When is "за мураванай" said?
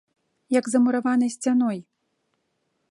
0.71-1.33